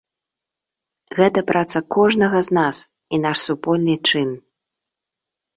Гэта 1.19 1.43
праца 1.51 1.77
кожнага 1.95 2.39
з 2.47 2.57
нас 2.59 2.77
і 3.17 3.21
наш 3.27 3.37
супольны 3.51 3.95
чын. 4.07 4.29